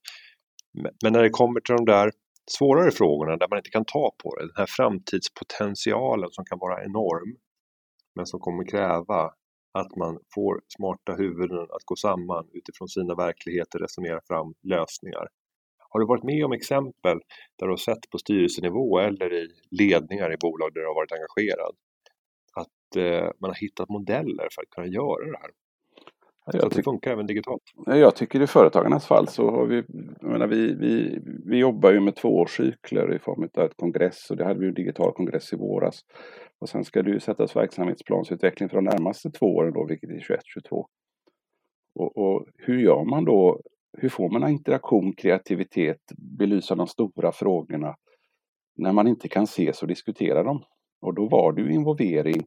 [1.03, 2.11] Men när det kommer till de där
[2.51, 6.83] svårare frågorna där man inte kan ta på det, den här framtidspotentialen som kan vara
[6.83, 7.37] enorm
[8.15, 9.33] men som kommer kräva
[9.73, 15.27] att man får smarta huvuden att gå samman utifrån sina verkligheter resonera fram lösningar.
[15.89, 17.17] Har du varit med om exempel
[17.55, 21.11] där du har sett på styrelsenivå eller i ledningar i bolag där du har varit
[21.11, 21.75] engagerad
[22.53, 25.51] att eh, man har hittat modeller för att kunna göra det här?
[26.51, 27.61] Så att det funkar även digitalt.
[27.85, 29.83] Jag tycker i företagarnas fall så har vi,
[30.21, 34.45] menar, vi, vi, vi jobbar ju med tvåårscykler i form av ett kongress och det
[34.45, 36.01] hade vi en digital kongress i våras.
[36.59, 40.19] Och sen ska det ju sättas verksamhetsplansutveckling för de närmaste två åren då, vilket är
[40.19, 40.87] 21, 22.
[41.95, 43.61] Och, och hur gör man då?
[43.97, 46.01] Hur får man interaktion, kreativitet,
[46.37, 47.95] belysa de stora frågorna
[48.75, 50.63] när man inte kan ses och diskutera dem?
[51.01, 52.43] Och då var det ju involvering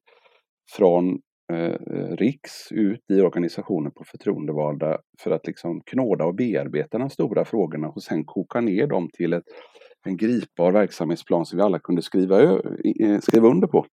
[0.76, 6.98] från Eh, eh, riks ut i organisationen på förtroendevalda för att liksom knåda och bearbeta
[6.98, 9.44] de stora frågorna och sen koka ner dem till ett,
[10.06, 13.86] en gripbar verksamhetsplan som vi alla kunde skriva, eh, skriva under på.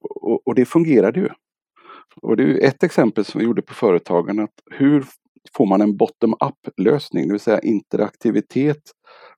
[0.00, 1.28] Och, och, det fungerade ju.
[2.22, 5.04] Och det är ett exempel som vi gjorde på företagen, att hur
[5.56, 8.82] får man en bottom-up lösning, det vill säga interaktivitet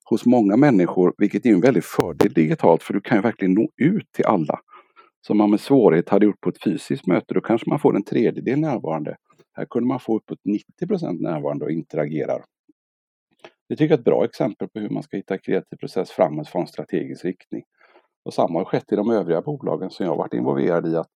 [0.04, 3.68] hos många människor, vilket är en väldig fördel digitalt för du kan ju verkligen nå
[3.76, 4.60] ut till alla
[5.26, 8.04] som man med svårighet hade gjort på ett fysiskt möte, då kanske man får en
[8.04, 9.16] tredjedel närvarande.
[9.56, 12.44] Här kunde man få uppåt 90 procent närvarande och interagerar.
[13.68, 16.48] Det tycker jag är ett bra exempel på hur man ska hitta kreativ process framåt
[16.48, 17.62] från strategisk riktning.
[18.24, 20.96] Och samma har skett i de övriga bolagen som jag varit involverad i.
[20.96, 21.08] att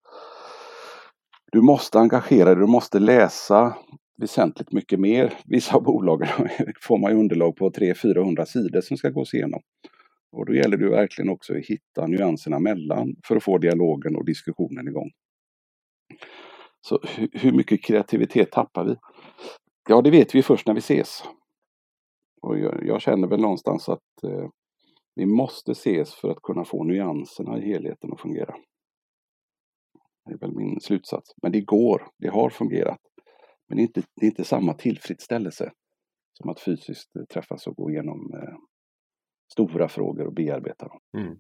[1.52, 3.78] Du måste engagera dig, du måste läsa
[4.18, 5.34] väsentligt mycket mer.
[5.46, 6.28] Vissa av bolagen
[6.82, 9.62] får man underlag på 300-400 sidor som ska gås igenom.
[10.34, 14.26] Och då gäller det verkligen också att hitta nyanserna mellan för att få dialogen och
[14.26, 15.12] diskussionen igång.
[16.82, 17.00] Så
[17.32, 18.96] hur mycket kreativitet tappar vi?
[19.89, 21.24] Ja, det vet vi först när vi ses.
[22.41, 24.50] Och jag, jag känner väl någonstans att eh,
[25.15, 28.56] vi måste ses för att kunna få nyanserna i helheten att fungera.
[30.26, 31.32] Det är väl min slutsats.
[31.41, 33.00] Men det går, det har fungerat.
[33.67, 35.72] Men det är inte, det är inte samma tillfredsställelse
[36.34, 38.56] som att fysiskt eh, träffas och gå igenom eh,
[39.54, 41.00] stora frågor och bearbeta dem.
[41.18, 41.38] Mm.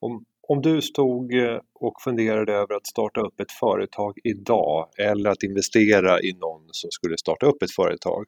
[0.00, 5.30] Om, om du stod eh, och funderade över att starta upp ett företag idag eller
[5.30, 8.24] att investera i någon som skulle starta upp ett företag.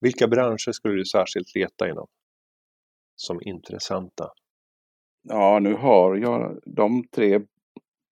[0.00, 2.06] Vilka branscher skulle du särskilt leta inom
[3.16, 4.28] som intressanta?
[5.28, 7.40] Ja, nu har jag de tre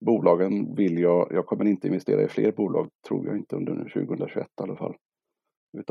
[0.06, 4.48] bolagen vill jag, jag kommer inte investera i fler bolag tror jag inte under 2021
[4.48, 4.96] i alla fall.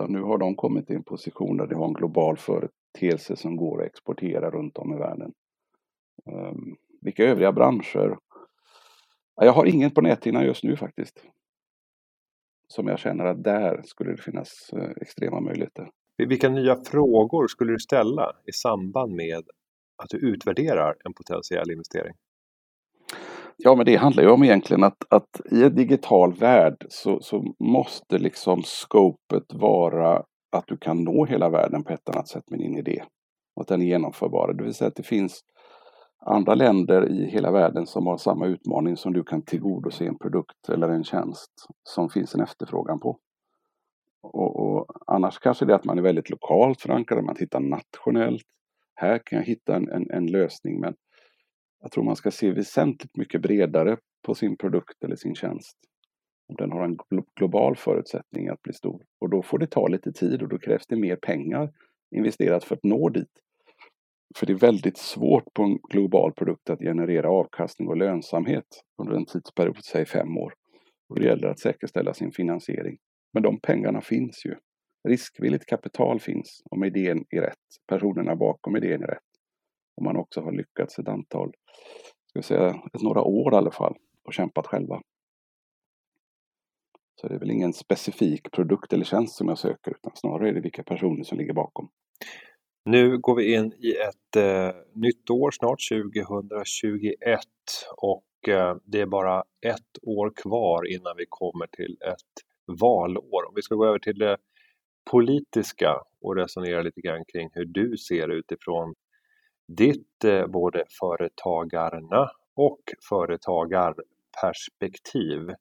[0.00, 3.56] Utan nu har de kommit i en position där de har en global företeelse som
[3.56, 5.32] går att exportera runt om i världen.
[6.26, 8.18] Um, vilka övriga branscher?
[9.36, 11.24] Jag har ingen på näthinnan just nu faktiskt.
[12.68, 15.90] Som jag känner att där skulle det finnas eh, extrema möjligheter.
[16.16, 19.44] Vilka nya frågor skulle du ställa i samband med
[20.02, 22.14] att du utvärderar en potentiell investering?
[23.62, 27.54] Ja, men det handlar ju om egentligen att, att i en digital värld så, så
[27.58, 32.58] måste liksom scopet vara att du kan nå hela världen på ett annat sätt med
[32.58, 33.02] din idé.
[33.56, 34.52] Och att den är genomförbar.
[34.52, 35.40] Det vill säga att det finns
[36.26, 40.68] andra länder i hela världen som har samma utmaning som du kan tillgodose en produkt
[40.68, 41.50] eller en tjänst
[41.82, 43.18] som finns en efterfrågan på.
[44.22, 48.46] Och, och annars kanske det är att man är väldigt lokalt förankrad, man tittar nationellt.
[48.94, 50.94] Här kan jag hitta en, en, en lösning men
[51.80, 55.76] jag tror man ska se väsentligt mycket bredare på sin produkt eller sin tjänst.
[56.48, 56.98] Om den har en
[57.36, 59.02] global förutsättning att bli stor.
[59.20, 61.72] Och då får det ta lite tid och då krävs det mer pengar
[62.16, 63.40] investerat för att nå dit.
[64.36, 69.16] För det är väldigt svårt på en global produkt att generera avkastning och lönsamhet under
[69.16, 70.52] en tidsperiod, säg fem år.
[71.08, 72.98] Och det gäller att säkerställa sin finansiering.
[73.32, 74.54] Men de pengarna finns ju.
[75.08, 77.56] riskvilligt kapital finns, om idén är rätt,
[77.88, 79.29] personerna bakom idén är rätt,
[80.00, 81.52] och man också har lyckats ett antal,
[82.26, 85.02] ska vi säga, ett några år i alla fall, och kämpat själva.
[87.20, 90.52] Så det är väl ingen specifik produkt eller tjänst som jag söker, utan snarare är
[90.52, 91.88] det vilka personer som ligger bakom.
[92.84, 97.40] Nu går vi in i ett eh, nytt år snart, 2021
[97.96, 102.34] och eh, det är bara ett år kvar innan vi kommer till ett
[102.78, 103.48] valår.
[103.48, 104.36] Om vi ska gå över till det
[105.10, 108.94] politiska och resonera lite grann kring hur du ser utifrån
[109.76, 115.54] ditt eh, både företagarna och företagarperspektiv.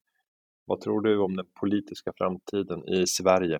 [0.66, 3.60] Vad tror du om den politiska framtiden i Sverige?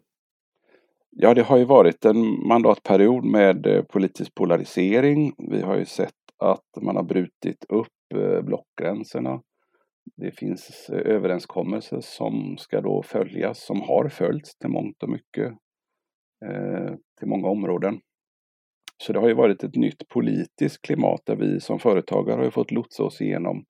[1.12, 5.34] Ja, det har ju varit en mandatperiod med eh, politisk polarisering.
[5.38, 9.42] Vi har ju sett att man har brutit upp eh, blockgränserna.
[10.16, 15.54] Det finns eh, överenskommelser som ska då följas, som har följts till mångt och mycket,
[17.20, 18.00] till många områden.
[19.02, 22.72] Så det har ju varit ett nytt politiskt klimat där vi som företagare har fått
[22.72, 23.66] lotsa oss igenom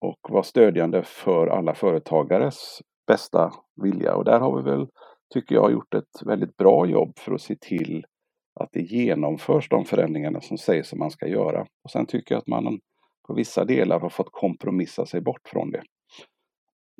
[0.00, 4.14] och vara stödjande för alla företagares bästa vilja.
[4.14, 4.86] Och där har vi väl
[5.34, 8.04] tycker jag gjort ett väldigt bra jobb för att se till
[8.60, 11.66] att det genomförs de förändringarna som sägs att man ska göra.
[11.84, 12.78] Och sen tycker jag att man
[13.26, 15.82] på vissa delar har fått kompromissa sig bort från det.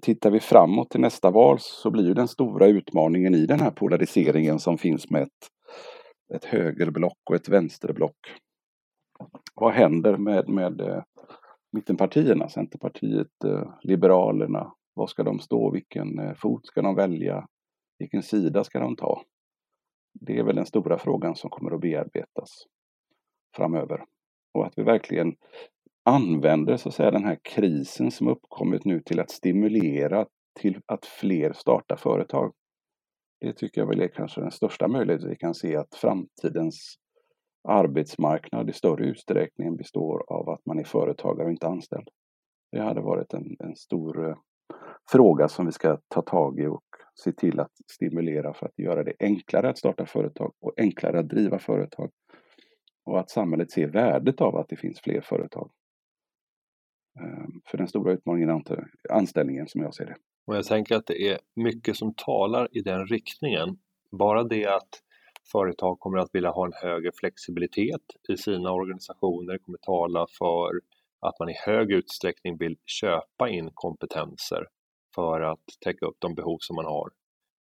[0.02, 3.70] Tittar vi framåt till nästa val så blir ju den stora utmaningen i den här
[3.70, 5.48] polariseringen som finns med ett,
[6.34, 8.16] ett högerblock och ett vänsterblock.
[9.54, 11.02] Vad händer med, med eh,
[11.72, 14.72] mittenpartierna, Centerpartiet, eh, Liberalerna?
[14.94, 15.70] Var ska de stå?
[15.70, 17.46] Vilken eh, fot ska de välja?
[17.98, 19.22] Vilken sida ska de ta?
[20.20, 22.66] Det är väl den stora frågan som kommer att bearbetas
[23.56, 24.04] framöver.
[24.54, 25.36] Och att vi verkligen
[26.04, 30.26] använder så att säga, den här krisen som uppkommit nu till att stimulera
[30.60, 32.52] till att fler startar företag.
[33.42, 36.94] Det tycker jag väl är kanske den största möjligheten vi kan se att framtidens
[37.68, 42.08] arbetsmarknad i större utsträckning består av att man är företagare och inte anställd.
[42.72, 44.36] Det hade varit en, en stor eh,
[45.10, 49.04] fråga som vi ska ta tag i och se till att stimulera för att göra
[49.04, 52.10] det enklare att starta företag och enklare att driva företag.
[53.04, 55.70] Och att samhället ser värdet av att det finns fler företag.
[57.20, 60.16] Ehm, för den stora utmaningen är anställningen som jag ser det.
[60.46, 63.78] Och jag tänker att det är mycket som talar i den riktningen.
[64.10, 65.02] Bara det att
[65.52, 70.70] företag kommer att vilja ha en högre flexibilitet i sina organisationer kommer tala för
[71.20, 74.66] att man i hög utsträckning vill köpa in kompetenser
[75.14, 77.10] för att täcka upp de behov som man har,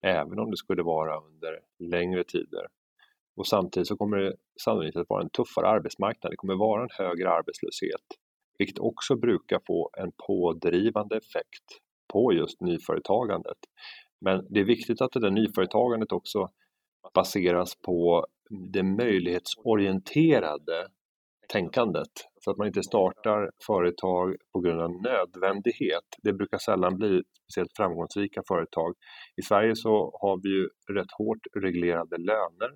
[0.03, 2.66] även om det skulle vara under längre tider.
[3.37, 6.88] Och samtidigt så kommer det sannolikt att vara en tuffare arbetsmarknad, det kommer vara en
[6.93, 8.07] högre arbetslöshet,
[8.59, 11.81] vilket också brukar få en pådrivande effekt
[12.12, 13.59] på just nyföretagandet.
[14.20, 16.49] Men det är viktigt att det där nyföretagandet också
[17.14, 18.27] baseras på
[18.73, 20.87] det möjlighetsorienterade
[21.53, 26.05] tänkandet så att man inte startar företag på grund av nödvändighet.
[26.23, 28.94] Det brukar sällan bli speciellt framgångsrika företag.
[29.37, 32.70] I Sverige så har vi ju rätt hårt reglerade löner.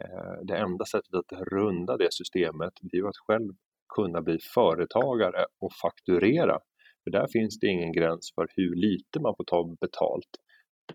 [0.00, 3.52] Eh, det enda sättet att runda det systemet det är ju att själv
[3.94, 6.58] kunna bli företagare och fakturera.
[7.04, 10.28] För där finns det ingen gräns för hur lite man får ta betalt.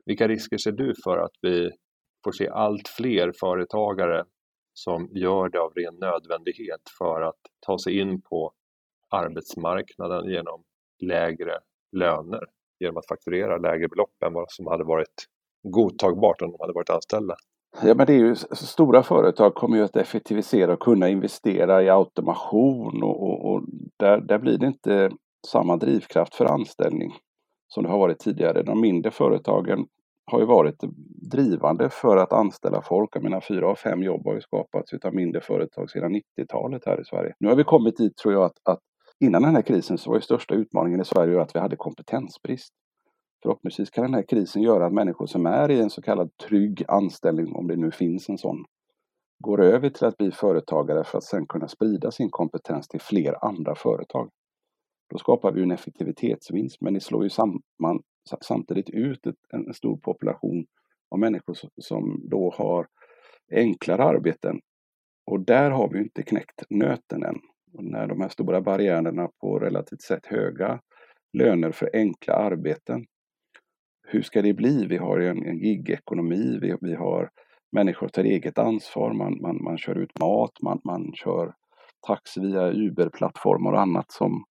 [0.06, 1.72] Vilka risker ser du för att vi
[2.24, 4.24] får se allt fler företagare
[4.74, 8.52] som gör det av ren nödvändighet för att ta sig in på
[9.10, 10.64] arbetsmarknaden genom
[11.04, 11.60] lägre
[11.92, 12.44] löner,
[12.80, 15.26] genom att fakturera lägre belopp än vad som hade varit
[15.64, 17.36] godtagbart om de hade varit anställda.
[17.84, 21.90] Ja, men det är ju, stora företag kommer ju att effektivisera och kunna investera i
[21.90, 23.62] automation och, och, och
[24.00, 25.12] där, där blir det inte
[25.46, 27.14] samma drivkraft för anställning
[27.68, 28.64] som det har varit tidigare.
[28.64, 29.88] De mindre företagen
[30.26, 30.84] har ju varit
[31.32, 33.16] drivande för att anställa folk.
[33.16, 37.02] Jag menar fyra av fem jobb har ju skapats av mindre företag sedan 90-talet här
[37.02, 37.34] i Sverige.
[37.40, 38.80] Nu har vi kommit dit tror jag att, att
[39.20, 42.74] innan den här krisen så var ju största utmaningen i Sverige att vi hade kompetensbrist.
[43.44, 46.84] Förhoppningsvis kan den här krisen göra att människor som är i en så kallad trygg
[46.88, 48.66] anställning, om det nu finns en sån,
[49.40, 53.46] går över till att bli företagare för att sedan kunna sprida sin kompetens till fler
[53.46, 54.30] andra företag.
[55.10, 58.02] Då skapar vi en effektivitetsvinst, men det slår ju samman
[58.42, 59.20] samtidigt ut
[59.54, 60.66] en stor population
[61.12, 62.88] av människor som då har
[63.52, 64.60] enklare arbeten.
[65.26, 67.36] Och där har vi inte knäckt nöten än.
[67.74, 70.80] Och när de här stora barriärerna på relativt sett höga
[71.34, 73.06] löner för enkla arbeten.
[74.08, 74.86] Hur ska det bli?
[74.86, 77.30] Vi har en, en gigekonomi, vi, vi har
[77.72, 81.54] människor tar eget ansvar, man, man, man kör ut mat, man, man kör
[82.08, 84.44] taxi via Uber-plattformar och annat som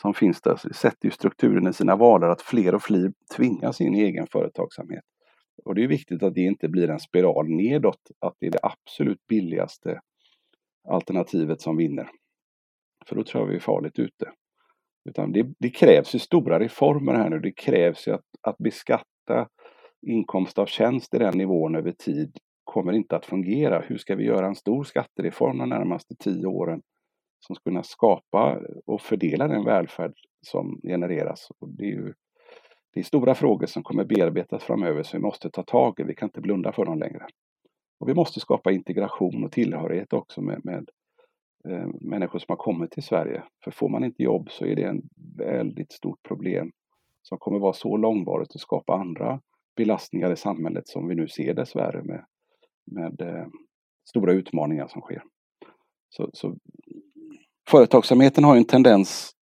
[0.00, 3.94] som finns där sätter ju strukturen i sina valar, att fler och fler tvingas in
[3.94, 5.04] i egen företagsamhet.
[5.64, 8.58] Och det är viktigt att det inte blir en spiral nedåt, att det är det
[8.62, 10.00] absolut billigaste
[10.88, 12.10] alternativet som vinner.
[13.06, 14.32] För då tror jag vi är farligt ute.
[15.08, 17.38] Utan det, det krävs ju stora reformer här nu.
[17.38, 19.48] Det krävs ju att, att beskatta
[20.06, 23.80] inkomst av tjänst i den nivån över tid kommer inte att fungera.
[23.80, 26.82] Hur ska vi göra en stor skattereform de närmaste tio åren
[27.40, 31.48] som ska kunna skapa och fördela den välfärd som genereras?
[31.58, 32.14] Och det, är ju,
[32.94, 36.02] det är stora frågor som kommer bearbetas framöver som vi måste ta tag i.
[36.02, 37.26] Vi kan inte blunda för dem längre.
[38.00, 40.90] Och vi måste skapa integration och tillhörighet också med, med
[41.68, 43.42] eh, människor som har kommit till Sverige.
[43.64, 45.02] För får man inte jobb så är det en
[45.36, 46.72] väldigt stort problem
[47.22, 49.40] som kommer vara så långvarigt och skapa andra
[49.76, 52.24] belastningar i samhället som vi nu ser dessvärre med,
[52.84, 53.46] med eh,
[54.08, 55.22] stora utmaningar som sker.
[56.08, 56.56] Så, så,
[57.68, 59.32] företagsamheten har en tendens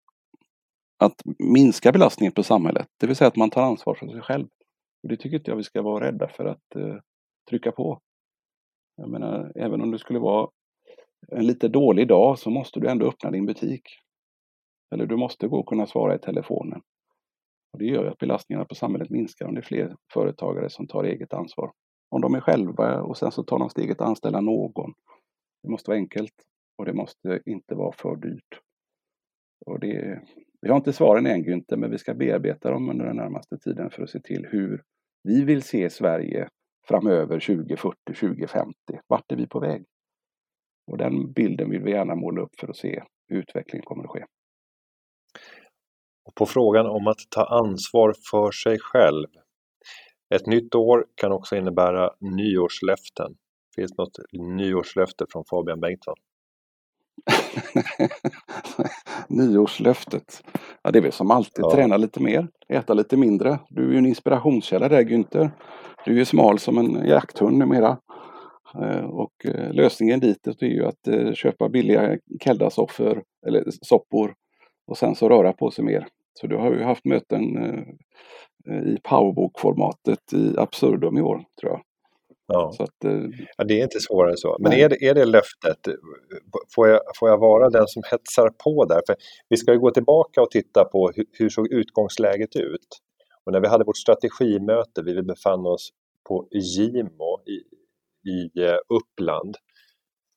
[0.99, 4.47] att minska belastningen på samhället, det vill säga att man tar ansvar för sig själv.
[5.03, 6.97] Och det tycker inte jag vi ska vara rädda för att eh,
[7.51, 8.01] trycka på.
[8.97, 10.49] Jag menar, även om det skulle vara
[11.29, 13.83] en lite dålig dag så måste du ändå öppna din butik.
[14.95, 16.81] Eller du måste gå och kunna svara i telefonen.
[17.73, 21.05] Och det gör att belastningarna på samhället minskar om det är fler företagare som tar
[21.05, 21.73] eget ansvar.
[22.11, 24.93] Om de är själva och sen så tar de steget att anställa någon.
[25.63, 26.35] Det måste vara enkelt
[26.79, 28.61] och det måste inte vara för dyrt.
[29.67, 30.23] Och det,
[30.61, 33.91] vi har inte svaren än Günther, men vi ska bearbeta dem under den närmaste tiden
[33.91, 34.83] för att se till hur
[35.23, 36.49] vi vill se Sverige
[36.89, 38.75] framöver 2040, 2050.
[39.07, 39.85] Vart är vi på väg?
[40.91, 44.11] Och den bilden vill vi gärna måla upp för att se hur utvecklingen kommer att
[44.11, 44.25] ske.
[46.25, 49.27] Och på frågan om att ta ansvar för sig själv.
[50.35, 53.35] Ett nytt år kan också innebära nyårslöften.
[53.77, 56.17] Finns något nyårslöfte från Fabian Bengtsson?
[59.29, 60.43] Nyårslöftet?
[60.83, 61.71] Ja, det är väl som alltid, ja.
[61.71, 63.59] träna lite mer, äta lite mindre.
[63.69, 65.51] Du är ju en inspirationskälla där Günther.
[66.05, 67.99] Du är ju smal som en jakthund numera.
[68.75, 74.35] Eh, och eh, lösningen dit är ju att eh, köpa billiga Kelda-soppor eller soppor
[74.87, 76.07] och sen så röra på sig mer.
[76.41, 77.43] Så du har ju haft möten
[78.87, 81.81] i powerbok-formatet i absurdum i år, tror jag.
[82.53, 82.73] Ja.
[82.79, 83.11] Att,
[83.57, 84.57] ja, det är inte svårare än så.
[84.61, 85.79] Men är det, är det löftet,
[86.75, 89.01] får jag, får jag vara den som hetsar på där?
[89.07, 89.17] För
[89.49, 92.89] vi ska ju gå tillbaka och titta på hur, hur såg utgångsläget ut?
[93.45, 95.91] Och när vi hade vårt strategimöte, vi befann oss
[96.29, 97.59] på Gimo i,
[98.31, 99.57] i eh, Uppland.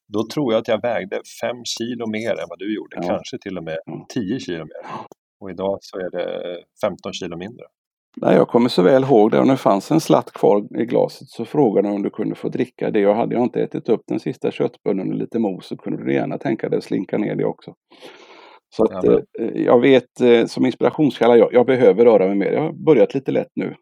[0.07, 3.07] Då tror jag att jag vägde fem kilo mer än vad du gjorde, ja.
[3.07, 3.77] kanske till och med
[4.09, 4.81] tio kilo mer.
[5.39, 7.65] Och idag så är det 15 kilo mindre.
[8.17, 9.39] Nej, jag kommer så väl ihåg det.
[9.39, 12.49] Om det fanns en slatt kvar i glaset så frågade jag om du kunde få
[12.49, 12.99] dricka det.
[12.99, 16.13] Jag hade jag inte ätit upp den sista köttbullen och lite mos så kunde du
[16.13, 17.73] gärna tänka dig att slinka ner det också.
[18.75, 22.51] Så att, ja, eh, jag vet eh, som inspirationskälla, jag, jag behöver röra mig mer.
[22.51, 23.75] Jag har börjat lite lätt nu.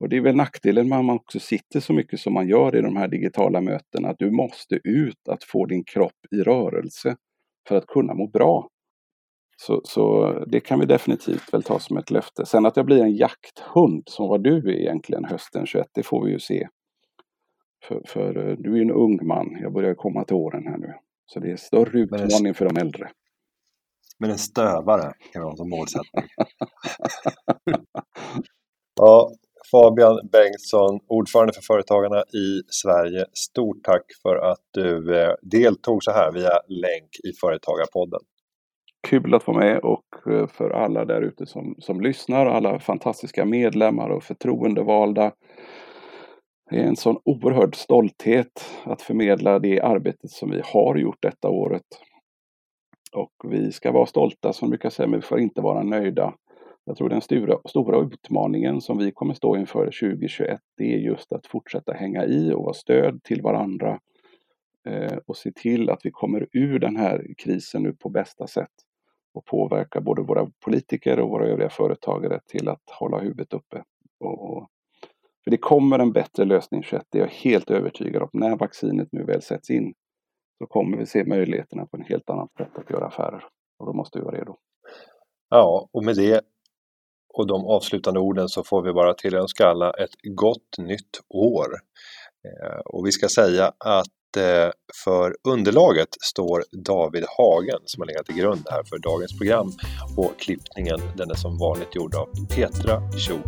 [0.00, 2.76] Och det är väl nackdelen med att man också sitter så mycket som man gör
[2.76, 7.16] i de här digitala mötena, att du måste ut att få din kropp i rörelse
[7.68, 8.68] för att kunna må bra.
[9.56, 12.46] Så, så det kan vi definitivt väl ta som ett löfte.
[12.46, 16.30] Sen att jag blir en jakthund, som var du egentligen hösten 21, det får vi
[16.30, 16.68] ju se.
[17.88, 20.78] För, för eh, du är ju en ung man, jag börjar komma till åren här
[20.78, 20.94] nu.
[21.26, 23.10] Så det är större utmaning för de äldre.
[24.18, 26.24] Men en stövare kan vi ha som målsättning.
[28.96, 29.30] ja,
[29.70, 33.26] Fabian Bengtsson, ordförande för Företagarna i Sverige.
[33.32, 38.20] Stort tack för att du eh, deltog så här via länk i Företagarpodden.
[39.04, 43.44] Kul att vara med och eh, för alla där ute som, som lyssnar, alla fantastiska
[43.44, 45.32] medlemmar och förtroendevalda.
[46.70, 51.48] Det är en sån oerhörd stolthet att förmedla det arbetet som vi har gjort detta
[51.48, 51.82] året.
[53.12, 56.34] Och vi ska vara stolta som brukar säga, men vi får inte vara nöjda.
[56.84, 61.32] Jag tror den stora, stora utmaningen som vi kommer stå inför 2021, det är just
[61.32, 64.00] att fortsätta hänga i och vara stöd till varandra
[64.86, 68.70] eh, och se till att vi kommer ur den här krisen nu på bästa sätt
[69.34, 73.82] och påverka både våra politiker och våra övriga företagare till att hålla huvudet uppe.
[74.20, 74.68] Och,
[75.44, 78.28] för det kommer en bättre lösning 21, det är jag helt övertygad om.
[78.32, 79.94] När vaccinet nu väl sätts in
[80.58, 83.44] så kommer vi se möjligheterna på en helt annat sätt att göra affärer.
[83.78, 84.56] Och då måste vi vara redo.
[85.50, 86.40] Ja, och med det
[87.34, 91.66] och de avslutande orden så får vi bara tillönska alla ett gott nytt år.
[92.44, 94.14] Eh, och vi ska säga att
[95.04, 99.72] för underlaget står David Hagen som har legat till grund här för dagens program
[100.16, 103.38] och klippningen den är som vanligt gjord av Petra Cho.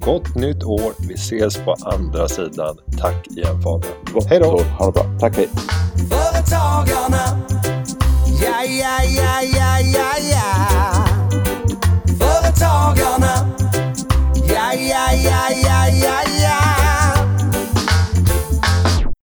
[0.00, 0.92] Gott nytt år!
[1.08, 2.78] Vi ses på andra sidan.
[3.00, 4.28] Tack igen Fabian.
[4.28, 4.62] Hej då!
[4.78, 5.18] Ha det bra.
[5.20, 5.48] Tack, hej!
[6.10, 7.38] Företagarna,
[8.42, 11.04] ja, ja, ja, ja, ja, ja.
[12.18, 13.54] Företagarna,
[14.48, 16.63] ja, ja, ja, ja, ja.